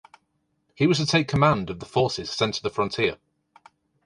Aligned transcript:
He 0.73 0.87
was 0.87 0.97
to 0.97 1.05
take 1.05 1.27
command 1.27 1.69
of 1.69 1.79
the 1.79 1.85
forces 1.85 2.31
sent 2.31 2.55
to 2.55 2.63
the 2.63 2.71
frontier. 2.71 3.17